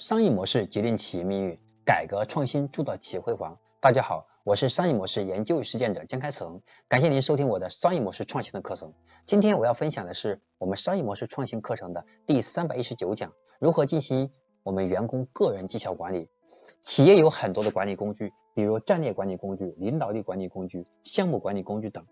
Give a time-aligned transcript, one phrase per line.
[0.00, 3.58] 商业模式决定企业命运，改革创新铸造企业辉煌。
[3.80, 8.94] 大家好，我是商业模式研究与实践者江开成，感谢您收听我的商业模式创新的课程。
[9.26, 14.30] 今天我要分享的是我们商业模式创新课程的第三百一十九讲，如何进行
[14.62, 16.30] 我们员工个人绩效管理。
[16.80, 22.06] 企业有很多的管理工具，比如战略管理工具、领导力管理工具、项目管理工具等。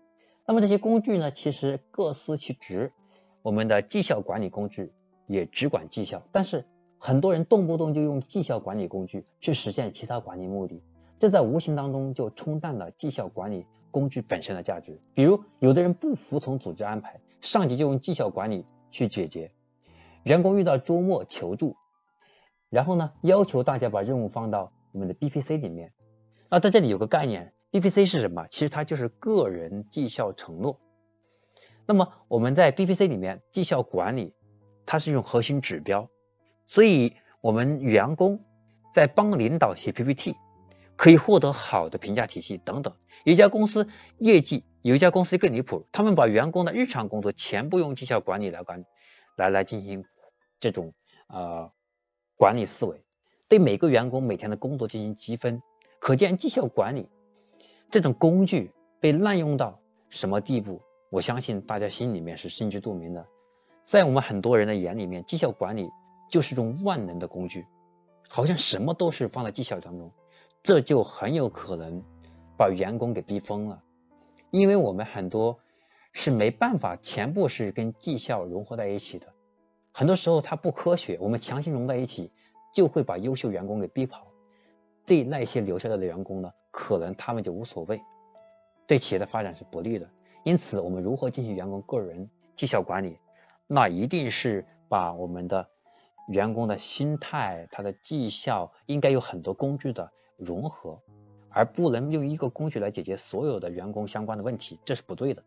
[0.45, 2.93] 那么这些工具呢，其实各司其职。
[3.41, 4.93] 我们的绩效管理工具
[5.25, 6.67] 也只管绩效，但是
[7.01, 10.83] 很多人动不动就用绩效管理工具去实现其他管理目的，
[11.17, 14.99] 这在无形当中就冲淡了绩效管理工具本身的价值。
[15.13, 19.51] 比如，有的人不服从组织安排，上级就用绩效管理去解决；
[20.23, 21.77] 员工遇到周末求助，
[22.69, 25.93] 然后呢要求大家把任务放到我们的 BPC 里面。
[26.49, 28.47] 那在这里有个概念，BPC 是什么？
[28.49, 30.81] 其实它就是个人绩效承诺。
[31.85, 34.33] 那么我们在 BPC 里面绩效管理，
[34.85, 36.09] 它是用核心指标。
[36.69, 38.45] 所以，我们员工
[38.93, 40.35] 在帮领导写 PPT，
[40.95, 42.93] 可以获得好的评价体系等等。
[43.23, 43.87] 有一家公司
[44.19, 48.85] 业绩，有一家公司更离谱，他们把员工的日常工作全部用绩效管理来管，
[49.35, 50.05] 来来进行
[50.59, 50.93] 这种
[51.27, 51.71] 呃
[52.37, 53.03] 管理思维，
[53.47, 55.63] 对每个员工每天的工作进行积分。
[55.97, 57.09] 可见绩效管理
[57.89, 60.83] 这种工具被滥用到什么地步？
[61.09, 63.25] 我相信大家心里面是心知肚明的。
[63.83, 65.89] 在我们很多人的眼里面，绩效管理。
[66.29, 67.65] 就是种万能的工具，
[68.29, 70.13] 好像什么都是放在绩效当中，
[70.61, 72.03] 这就很有可能
[72.55, 73.83] 把员工给逼疯了。
[74.51, 75.59] 因为我们很多
[76.13, 79.33] 是没办法全部是跟绩效融合在一起的，
[79.91, 82.31] 很多时候它不科学，我们强行融在一起，
[82.73, 84.27] 就会把优秀员工给逼跑。
[85.05, 87.99] 对那些留下来的员工呢，可能他们就无所谓，
[88.85, 90.11] 对企业的发展是不利的。
[90.43, 93.17] 因此，我们如何进行员工个人绩效管理？
[93.65, 95.67] 那一定是把我们的。
[96.29, 101.01] 员工的心态，他的绩效应该有很多工具的融合，
[101.49, 105.43] 而不能用一个工具来解决所有的员工相关的问题，这是不对的。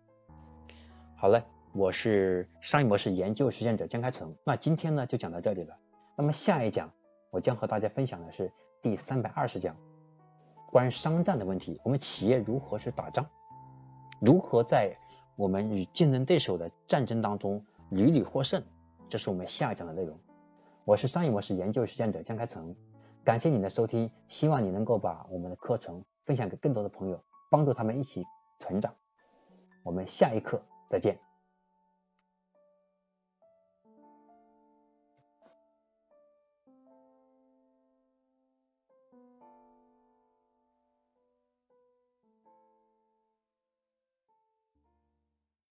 [1.16, 5.78] 好了，我是商业模式研究实践者江开成，那今天呢就讲到这里了。
[6.16, 6.92] 那么下一讲
[7.30, 9.76] 我将和大家分享的是第三百二十讲，
[10.72, 13.28] 关于商战的问题，我们企业如何去打仗，
[14.20, 14.96] 如何在
[15.36, 18.64] 我们与竞争对手的战争当中屡屡获胜，
[19.08, 20.18] 这是我们下一讲的内容。
[20.84, 22.74] 我是商业模式研究实践者江开成，
[23.22, 28.24] 感谢你的收听，希望你能够把我们的课程分享给更多的朋友，帮助他们一起
[28.58, 28.96] 成长。
[29.84, 31.20] 我们下一课再见。